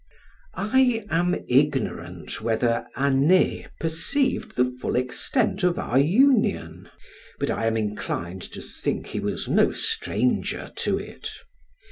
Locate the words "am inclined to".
7.67-8.61